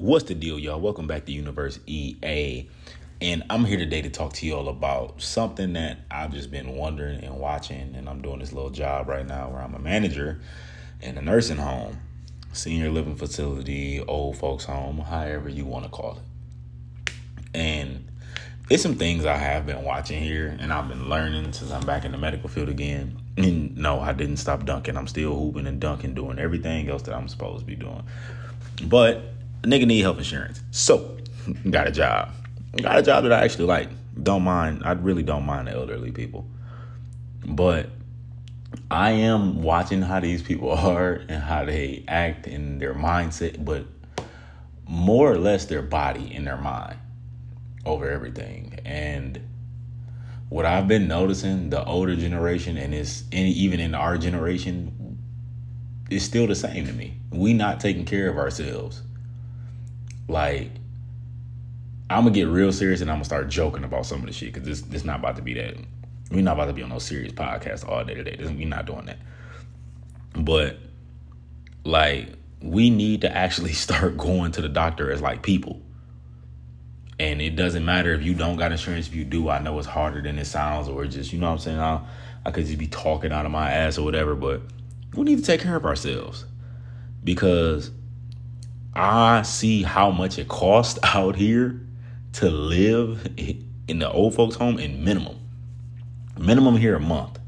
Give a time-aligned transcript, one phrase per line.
[0.00, 0.80] What's the deal, y'all?
[0.80, 2.66] Welcome back to Universe EA.
[3.20, 7.22] And I'm here today to talk to y'all about something that I've just been wondering
[7.22, 7.94] and watching.
[7.94, 10.40] And I'm doing this little job right now where I'm a manager
[11.02, 12.00] in a nursing home,
[12.54, 17.12] senior living facility, old folks home, however you want to call it.
[17.52, 18.08] And
[18.70, 22.06] it's some things I have been watching here and I've been learning since I'm back
[22.06, 23.18] in the medical field again.
[23.36, 24.96] And no, I didn't stop dunking.
[24.96, 28.02] I'm still hooping and dunking, doing everything else that I'm supposed to be doing.
[28.84, 29.24] But
[29.62, 30.62] a nigga need health insurance.
[30.70, 31.16] So,
[31.70, 32.32] got a job.
[32.80, 33.88] Got a job that I actually like.
[34.22, 34.82] Don't mind.
[34.84, 36.46] I really don't mind the elderly people.
[37.46, 37.90] But
[38.90, 43.86] I am watching how these people are and how they act in their mindset, but
[44.86, 46.98] more or less their body and their mind
[47.84, 48.78] over everything.
[48.84, 49.40] And
[50.48, 55.18] what I've been noticing, the older generation and it's even in our generation,
[56.10, 57.14] is still the same to me.
[57.30, 59.02] We not taking care of ourselves.
[60.30, 60.70] Like,
[62.08, 64.52] I'm gonna get real serious and I'm gonna start joking about some of the shit
[64.52, 65.76] because this this not about to be that.
[66.30, 68.36] We're not about to be on no serious podcast all day today.
[68.40, 69.18] We're not doing that.
[70.34, 70.78] But
[71.84, 72.28] like,
[72.62, 75.82] we need to actually start going to the doctor as like people.
[77.18, 79.08] And it doesn't matter if you don't got insurance.
[79.08, 81.54] If you do, I know it's harder than it sounds, or just you know what
[81.54, 81.80] I'm saying.
[81.80, 82.00] I,
[82.46, 84.62] I could just be talking out of my ass or whatever, but
[85.14, 86.46] we need to take care of ourselves
[87.22, 87.90] because
[88.94, 91.80] I see how much it costs out here
[92.34, 93.26] to live
[93.88, 95.36] in the old folks' home in minimum.
[96.38, 97.38] Minimum here a month.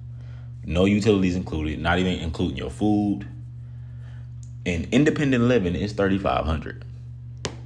[0.65, 3.27] No utilities included, not even including your food.
[4.65, 6.84] And independent living is 3500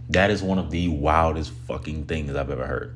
[0.09, 2.95] that is one of the wildest fucking things I've ever heard.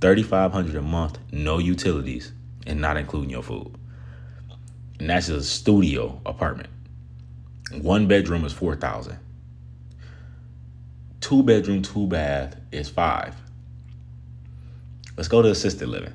[0.00, 2.32] 3500 a month, no utilities,
[2.66, 3.74] and not including your food.
[5.00, 6.68] And that's a studio apartment.
[7.72, 9.18] One bedroom is 4000
[11.24, 13.34] Two bedroom, two bath is five.
[15.16, 16.12] Let's go to assisted living.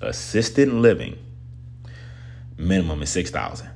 [0.00, 1.18] Assisted living
[2.56, 3.68] minimum is 6000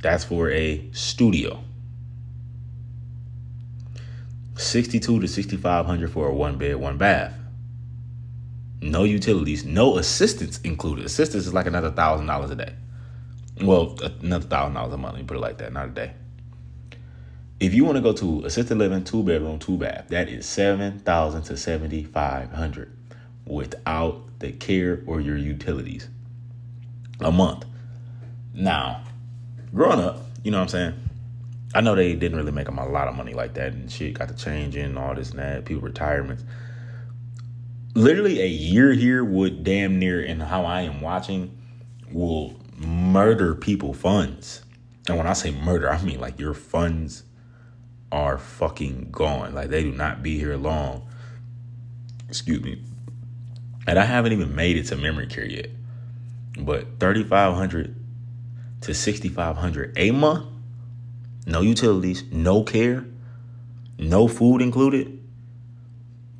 [0.00, 1.64] That's for a studio.
[4.54, 7.34] 62 to 6500 for a one bed, one bath.
[8.80, 11.06] No utilities, no assistance included.
[11.06, 12.74] Assistance is like another thousand dollars a day.
[13.60, 15.16] Well, another thousand dollars a month.
[15.16, 16.12] Me put it like that, not a day.
[17.60, 20.98] If you want to go to assisted living, two bedroom, two bath, that is seven
[21.00, 22.96] thousand to seventy five hundred
[23.44, 26.08] without the care or your utilities
[27.20, 27.66] a month.
[28.54, 29.04] Now,
[29.74, 30.94] growing up, you know what I'm saying?
[31.74, 34.14] I know they didn't really make them a lot of money like that and shit
[34.14, 36.44] got to change and all this and that, people retirements.
[37.94, 41.58] Literally a year here would damn near and how I am watching
[42.10, 44.62] will murder people funds.
[45.06, 47.24] And when I say murder, I mean like your funds
[48.12, 49.54] are fucking gone.
[49.54, 51.08] Like they do not be here long.
[52.28, 52.82] Excuse me.
[53.86, 55.70] And I haven't even made it to memory care yet.
[56.58, 57.96] But 3500
[58.82, 60.46] to 6500 a month
[61.46, 63.04] no utilities, no care,
[63.98, 65.18] no food included,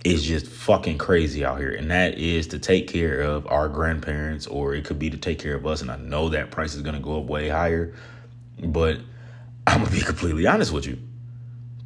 [0.02, 1.72] It's just fucking crazy out here.
[1.72, 5.38] And that is to take care of our grandparents, or it could be to take
[5.38, 5.82] care of us.
[5.82, 7.94] And I know that price is gonna go up way higher,
[8.62, 8.98] but
[9.66, 10.98] I'm gonna be completely honest with you.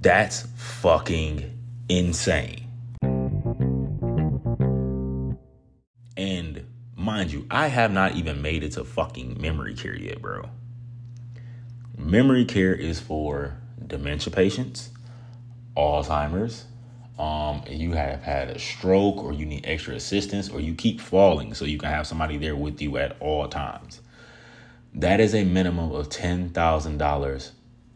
[0.04, 1.50] That's fucking
[1.88, 2.68] insane.
[6.14, 10.50] And mind you, I have not even made it to fucking memory care yet, bro.
[11.96, 13.56] Memory care is for
[13.86, 14.90] dementia patients,
[15.74, 16.66] Alzheimer's,
[17.18, 21.54] um, you have had a stroke or you need extra assistance or you keep falling
[21.54, 24.02] so you can have somebody there with you at all times.
[24.92, 27.50] That is a minimum of $10,000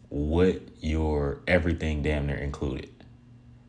[0.08, 2.90] with your everything damn near included.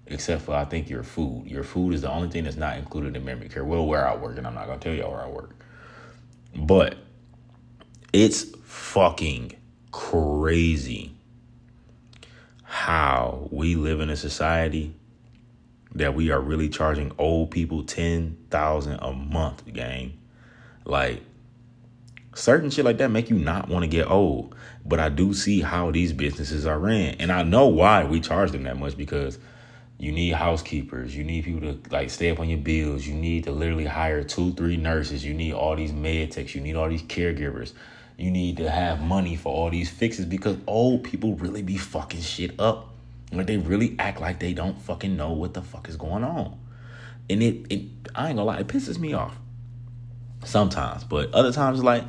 [0.07, 1.45] Except for I think your food.
[1.47, 3.63] Your food is the only thing that's not included in memory care.
[3.63, 5.55] Well, where I work, and I'm not gonna tell y'all where I work.
[6.55, 6.97] But
[8.11, 9.53] it's fucking
[9.91, 11.13] crazy
[12.63, 14.93] how we live in a society
[15.93, 20.17] that we are really charging old people 10,000 a month, gang.
[20.85, 21.23] Like
[22.33, 24.55] certain shit like that make you not want to get old.
[24.85, 27.15] But I do see how these businesses are ran.
[27.19, 29.39] And I know why we charge them that much because
[29.97, 33.43] you need housekeepers, you need people to like stay up on your bills, you need
[33.43, 36.87] to literally hire two, three nurses, you need all these med techs, you need all
[36.87, 37.73] these caregivers
[38.19, 42.19] you need to have money for all these fixes because old people really be fucking
[42.19, 42.89] shit up.
[43.31, 46.59] Like they really act like they don't fucking know what the fuck is going on.
[47.29, 47.83] And it, it
[48.13, 49.37] I ain't gonna lie, it pisses me off.
[50.43, 51.03] Sometimes.
[51.03, 52.03] But other times like,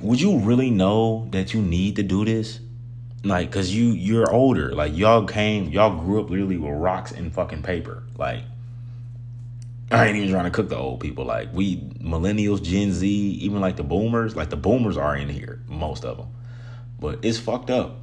[0.00, 2.60] would you really know that you need to do this?
[3.24, 4.72] Like, cause you you're older.
[4.72, 8.04] Like y'all came, y'all grew up literally with rocks and fucking paper.
[8.16, 8.42] Like,
[9.90, 11.24] I ain't even trying to cook the old people.
[11.24, 14.36] Like we millennials, Gen Z, even like the boomers.
[14.36, 16.28] Like the boomers are in here, most of them.
[17.00, 17.98] But it's fucked up.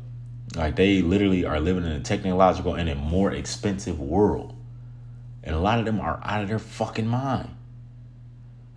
[0.56, 4.56] Like they literally are living in a technological and a more expensive world.
[5.44, 7.50] And a lot of them are out of their fucking mind.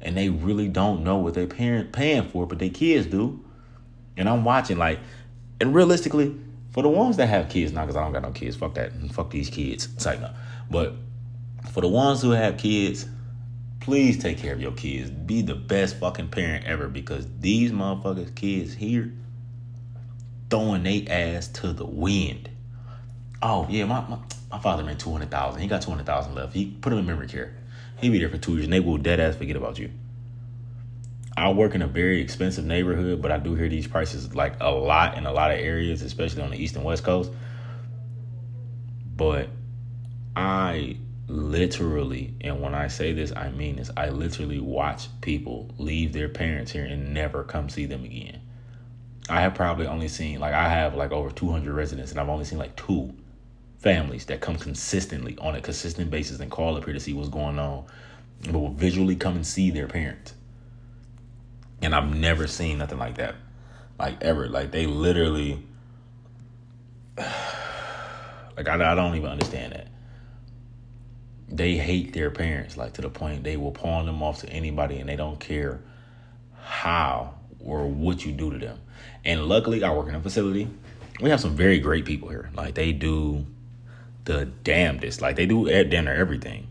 [0.01, 3.43] And they really don't know what they're paying, paying for, but their kids do.
[4.17, 4.99] And I'm watching like,
[5.61, 6.35] and realistically,
[6.71, 8.93] for the ones that have kids now, because I don't got no kids, fuck that,
[9.13, 9.89] fuck these kids.
[9.95, 10.31] It's like no.
[10.71, 10.95] But
[11.73, 13.07] for the ones who have kids,
[13.81, 15.11] please take care of your kids.
[15.11, 19.13] Be the best fucking parent ever because these motherfuckers kids here
[20.51, 22.51] throwing they ass to the wind.
[23.43, 24.19] Oh yeah, my my,
[24.51, 25.61] my father made two hundred thousand.
[25.61, 26.53] He got two hundred thousand left.
[26.53, 27.55] He put him in memory care.
[27.99, 29.91] He'll be there for two years, and they will dead ass forget about you.
[31.37, 34.71] I work in a very expensive neighborhood, but I do hear these prices like a
[34.71, 37.31] lot in a lot of areas, especially on the east and west coast.
[39.17, 39.49] But
[40.35, 40.97] I
[41.29, 46.29] literally, and when I say this, I mean this, I literally watch people leave their
[46.29, 48.41] parents here and never come see them again.
[49.29, 52.45] I have probably only seen like I have like over 200 residents, and I've only
[52.45, 53.15] seen like two
[53.87, 57.29] families that come consistently on a consistent basis and call up here to see what's
[57.29, 57.85] going on,
[58.43, 60.35] but will visually come and see their parents.
[61.81, 63.37] And I've never seen nothing like that,
[63.97, 64.49] like ever.
[64.49, 65.63] Like they literally,
[67.17, 69.87] like I, I don't even understand that.
[71.49, 74.99] They hate their parents, like to the point they will pawn them off to anybody,
[74.99, 75.81] and they don't care
[76.61, 77.35] how
[77.65, 78.81] or what you do to them.
[79.25, 80.69] And luckily, I work in a facility.
[81.21, 82.51] We have some very great people here.
[82.53, 83.47] Like they do
[84.27, 85.23] the damnedest.
[85.23, 86.69] Like they do at dinner everything.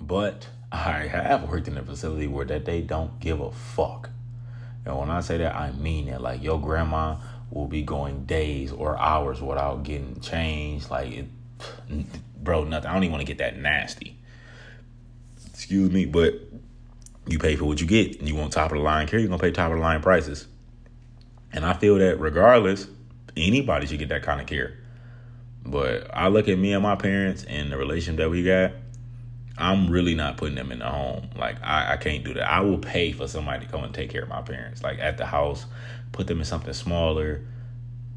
[0.00, 4.10] But I have worked in a facility where that they don't give a fuck.
[4.84, 6.20] And when I say that, I mean it.
[6.20, 7.16] Like your grandma
[7.50, 10.90] will be going days or hours without getting changed.
[10.90, 11.26] Like, it,
[12.42, 12.90] bro, nothing.
[12.90, 14.16] I don't even want to get that nasty.
[15.46, 16.34] Excuse me, but
[17.26, 18.20] you pay for what you get.
[18.22, 20.46] You want top of the line care, you're gonna pay top of the line prices.
[21.52, 22.86] And I feel that regardless,
[23.36, 24.78] anybody should get that kind of care.
[25.64, 28.72] But I look at me and my parents and the relationship that we got.
[29.58, 31.30] I'm really not putting them in the home.
[31.34, 32.50] Like I, I can't do that.
[32.50, 34.82] I will pay for somebody to come and take care of my parents.
[34.82, 35.66] Like at the house,
[36.12, 37.42] put them in something smaller.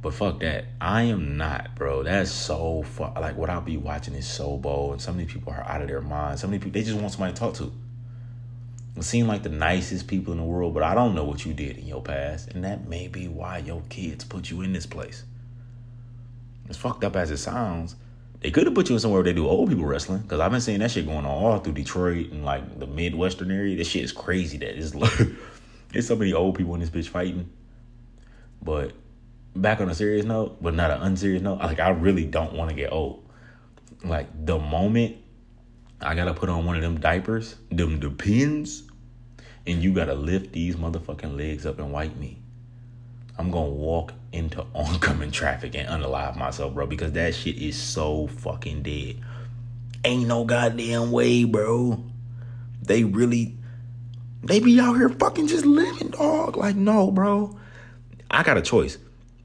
[0.01, 0.65] But fuck that.
[0.79, 2.03] I am not, bro.
[2.03, 4.93] That's so fu- like what I'll be watching is so bold.
[4.93, 6.41] And so many people are out of their minds.
[6.41, 7.71] So many people they just want somebody to talk to
[9.01, 11.77] seem like the nicest people in the world, but I don't know what you did
[11.77, 15.23] in your past, and that may be why your kids put you in this place.
[16.69, 17.95] As fucked up as it sounds,
[18.41, 20.51] they could have put you in somewhere where they do old people wrestling, because I've
[20.51, 23.75] been seeing that shit going on all through Detroit and like the Midwestern area.
[23.75, 24.57] This shit is crazy.
[24.57, 24.93] That is,
[25.91, 27.49] there's so many old people in this bitch fighting.
[28.61, 28.93] But
[29.55, 32.69] back on a serious note, but not an unserious note, like I really don't want
[32.69, 33.25] to get old.
[34.03, 35.17] Like the moment
[36.01, 38.83] I gotta put on one of them diapers, them depends,
[39.67, 42.39] and you gotta lift these motherfucking legs up and wipe me.
[43.37, 48.27] I'm gonna walk into oncoming traffic and unalive myself, bro, because that shit is so
[48.27, 49.17] fucking dead.
[50.03, 52.03] Ain't no goddamn way, bro.
[52.81, 53.57] They really,
[54.43, 56.57] they be out here fucking just living, dog.
[56.57, 57.57] Like, no, bro.
[58.31, 58.97] I got a choice.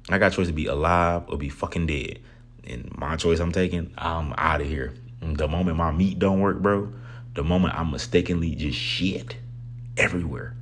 [0.08, 2.20] I got a choice to be alive or be fucking dead.
[2.64, 4.94] And my choice I'm taking, I'm out of here.
[5.20, 6.92] The moment my meat don't work, bro,
[7.34, 9.36] the moment I mistakenly just shit
[9.96, 10.56] everywhere.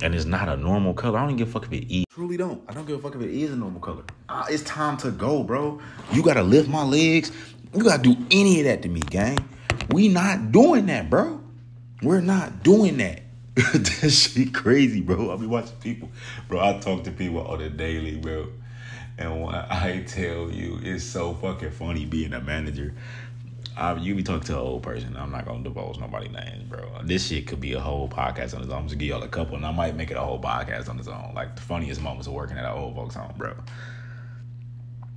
[0.00, 1.18] And it's not a normal color.
[1.18, 2.04] I don't give a fuck if it is.
[2.10, 2.62] Truly don't.
[2.68, 4.04] I don't give a fuck if it is a normal color.
[4.28, 5.80] Uh, it's time to go, bro.
[6.12, 7.32] You gotta lift my legs.
[7.74, 9.38] You gotta do any of that to me, gang.
[9.90, 11.40] We not doing that, bro.
[12.02, 13.22] We're not doing that.
[13.54, 15.32] that shit crazy, bro.
[15.32, 16.10] I be watching people,
[16.46, 16.60] bro.
[16.60, 18.48] I talk to people on the daily, bro.
[19.18, 22.94] And when I tell you, it's so fucking funny being a manager.
[23.78, 25.16] I, you be talking to an old person.
[25.16, 27.00] I'm not gonna divulge nobody names, bro.
[27.04, 28.78] This shit could be a whole podcast on its own.
[28.78, 30.98] I'm just give y'all a couple, and I might make it a whole podcast on
[30.98, 31.32] its own.
[31.34, 33.54] Like the funniest moments of working at an old folks home, bro.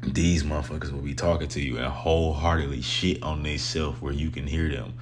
[0.04, 4.46] These motherfuckers will be talking to you and wholeheartedly shit on themselves where you can
[4.46, 4.94] hear them.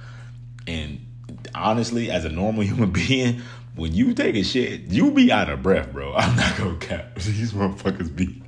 [0.66, 1.06] And
[1.54, 3.42] honestly, as a normal human being,
[3.76, 6.14] when you take a shit, you be out of breath, bro.
[6.16, 7.14] I'm not gonna cap.
[7.16, 8.42] These motherfuckers be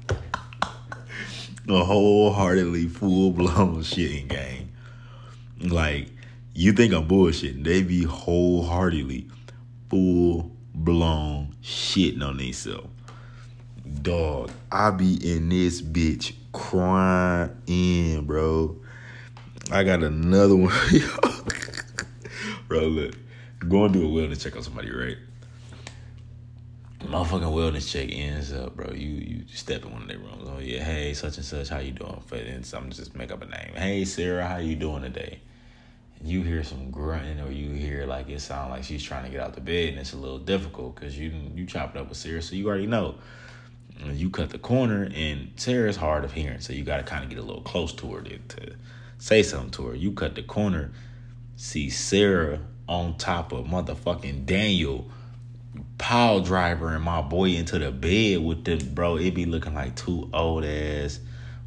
[1.68, 4.71] a wholeheartedly full blown shitting game.
[5.62, 6.08] Like,
[6.54, 7.64] you think I'm bullshitting.
[7.64, 9.28] They be wholeheartedly
[9.88, 12.88] full blown shitting on themselves.
[14.02, 18.76] Dog, I be in this bitch crying, in, bro.
[19.70, 20.72] I got another one.
[22.68, 23.14] bro, look.
[23.68, 25.16] Go and do a wellness check on somebody, right?
[27.12, 28.90] motherfucking wellness check ends up, bro.
[28.92, 30.48] You you step in one of their rooms.
[30.48, 32.22] Oh yeah, hey, such and such, how you doing?
[32.26, 33.74] For instance, I'm just make up a name.
[33.74, 35.40] Hey Sarah, how you doing today?
[36.24, 39.40] You hear some grunting, or you hear like it sound like she's trying to get
[39.40, 42.42] out the bed, and it's a little difficult because you you chopped up with Sarah,
[42.42, 43.16] so you already know.
[44.04, 47.30] You cut the corner, and Sarah's hard of hearing, so you got to kind of
[47.30, 48.74] get a little close to her to, to
[49.18, 49.94] say something to her.
[49.94, 50.92] You cut the corner,
[51.56, 55.08] see Sarah on top of motherfucking Daniel
[55.98, 59.16] pile driver and my boy into the bed with them, bro.
[59.16, 61.20] It be looking like two old ass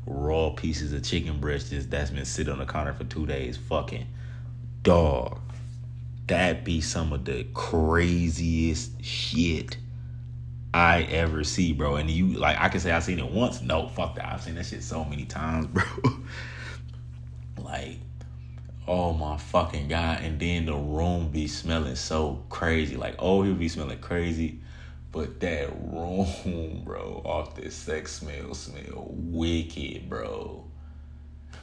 [0.06, 3.58] raw pieces of chicken breast that's been sitting on the counter for two days.
[3.58, 4.06] Fucking
[4.86, 5.40] dog.
[6.28, 9.78] That be some of the craziest shit
[10.74, 11.98] I ever see, bro.
[11.98, 13.62] And you like I can say I seen it once.
[13.62, 14.26] No, fuck that.
[14.26, 15.84] I've seen that shit so many times, bro.
[17.58, 17.98] like
[18.88, 23.56] oh my fucking god and then the room be smelling so crazy like oh he'll
[23.56, 24.60] be smelling crazy
[25.12, 30.64] but that room bro off this sex smell smell wicked bro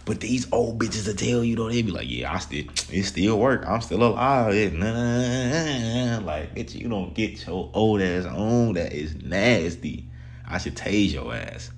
[0.05, 3.03] but these old bitches will tell you though they be like yeah i still it
[3.05, 8.25] still work i'm still alive it, nah, like bitch you don't get your old ass
[8.27, 10.09] on that is nasty
[10.49, 11.71] i should tase your ass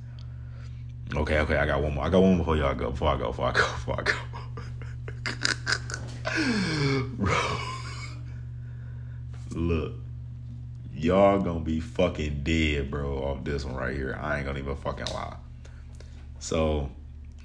[1.15, 3.27] okay okay i got one more i got one before y'all go before i go
[3.29, 4.15] before i go before i go
[7.17, 7.59] Bro.
[9.51, 9.93] Look.
[10.97, 14.19] Y'all gonna be fucking dead, bro, off this one right here.
[14.21, 15.37] I ain't gonna even fucking lie.
[16.39, 16.91] So,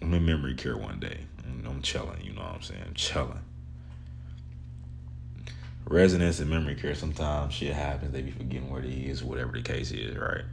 [0.02, 1.26] I'm in memory care one day.
[1.66, 2.84] I'm chilling, you know what I'm saying?
[2.86, 3.40] I'm chilling.
[5.86, 8.12] Residents in memory care, sometimes shit happens.
[8.12, 10.44] They be forgetting where they is, whatever the case is, right?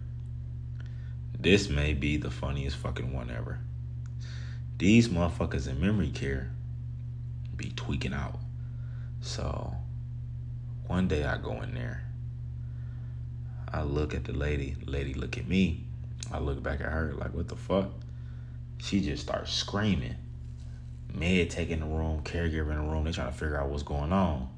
[1.39, 3.59] This may be the funniest fucking one ever.
[4.79, 6.51] These motherfuckers in memory care
[7.57, 8.39] be tweaking out.
[9.21, 9.75] So
[10.87, 12.05] one day I go in there.
[13.73, 15.85] I look at the lady, lady look at me.
[16.33, 17.91] I look back at her like, what the fuck?
[18.79, 20.17] She just starts screaming.
[21.13, 24.13] Med taking the room, caregiver in the room, they trying to figure out what's going
[24.13, 24.49] on.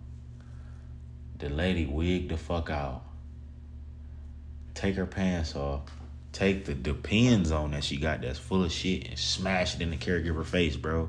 [1.38, 3.02] The lady wigged the fuck out.
[4.74, 5.82] Take her pants off.
[6.32, 9.90] Take the depends on that she got that's full of shit and smash it in
[9.90, 11.08] the caregiver face, bro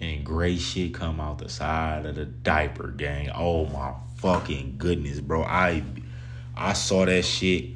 [0.00, 3.30] and gray shit come out the side of the diaper, gang.
[3.34, 5.42] Oh my fucking goodness, bro.
[5.42, 5.82] I
[6.56, 7.70] I saw that shit.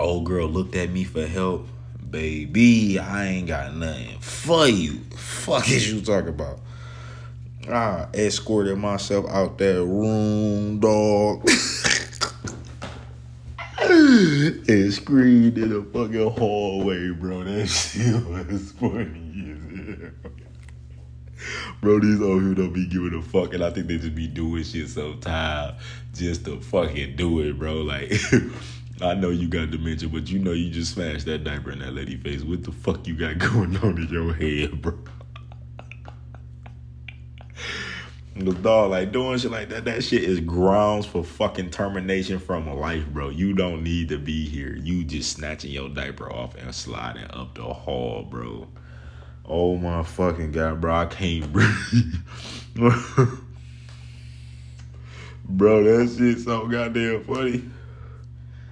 [0.00, 1.68] Old girl looked at me for help.
[2.10, 5.00] Baby, I ain't got nothing for you.
[5.16, 6.60] Fuck is you talking about?
[7.68, 11.50] I escorted myself out that room, dog.
[13.80, 17.44] and screamed in the fucking hallway, bro.
[17.44, 19.58] That shit was funny as
[21.80, 24.26] bro, these old people don't be giving a fuck, and I think they just be
[24.26, 25.80] doing shit sometimes
[26.14, 27.82] just to fucking do it, bro.
[27.82, 28.10] Like,
[29.02, 31.92] I know you got dementia, but you know you just smashed that diaper in that
[31.92, 32.42] lady face.
[32.42, 34.98] What the fuck you got going on in your head, bro?
[38.36, 42.68] The dog, like doing shit like that, that shit is grounds for fucking termination from
[42.68, 43.30] a life, bro.
[43.30, 44.76] You don't need to be here.
[44.76, 48.68] You just snatching your diaper off and sliding up the hall, bro.
[49.44, 52.14] Oh my fucking god, bro, I can't breathe.
[55.44, 57.62] bro, that shit so goddamn funny.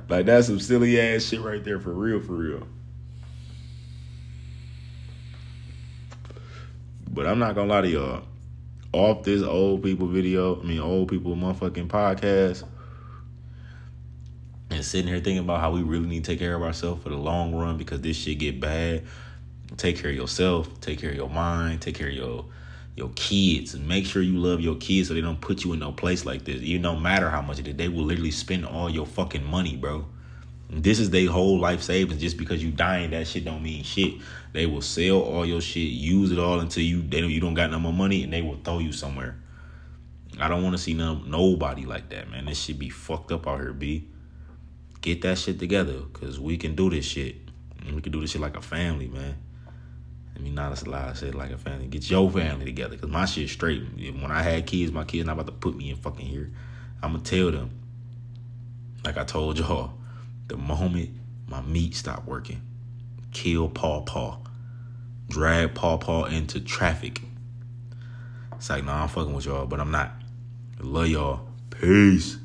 [0.08, 2.66] Like that's some silly ass shit right there for real, for real.
[7.10, 8.22] But I'm not gonna lie to y'all.
[8.92, 12.64] Off this old people video, I mean old people motherfucking podcast,
[14.70, 17.08] and sitting here thinking about how we really need to take care of ourselves for
[17.08, 19.04] the long run because this shit get bad
[19.76, 22.44] take care of yourself, take care of your mind, take care of your
[22.96, 25.92] your kids, make sure you love your kids so they don't put you in no
[25.92, 26.60] place like this.
[26.60, 29.76] You no matter how much it is, they will literally spend all your fucking money,
[29.76, 30.06] bro.
[30.70, 32.20] This is their whole life savings.
[32.20, 34.14] Just because you dying, that shit don't mean shit.
[34.52, 37.54] They will sell all your shit, use it all until you they don't, you don't
[37.54, 39.36] got no more money, and they will throw you somewhere.
[40.38, 42.46] I don't want to see no nobody like that, man.
[42.46, 44.08] This should be fucked up out here, b.
[45.00, 47.36] Get that shit together, cause we can do this shit.
[47.92, 49.36] We can do this shit like a family, man.
[50.36, 51.10] I mean, not a lie.
[51.10, 51.86] I said like a family.
[51.86, 52.96] Get your family together.
[52.96, 53.82] Cause my shit straight.
[53.96, 56.50] When I had kids, my kids not about to put me in fucking here.
[57.02, 57.70] I'ma tell them.
[59.04, 59.92] Like I told y'all,
[60.48, 61.10] the moment
[61.46, 62.62] my meat stopped working,
[63.32, 64.38] kill Paw Paw.
[65.28, 67.20] Drag Paw Paw into traffic.
[68.56, 70.12] It's like, nah, I'm fucking with y'all, but I'm not.
[70.80, 71.48] I love y'all.
[71.70, 72.38] Peace.